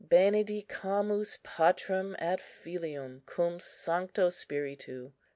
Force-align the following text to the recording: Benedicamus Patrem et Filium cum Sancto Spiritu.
Benedicamus 0.09 1.37
Patrem 1.43 2.15
et 2.17 2.39
Filium 2.41 3.21
cum 3.27 3.59
Sancto 3.59 4.29
Spiritu. 4.29 5.11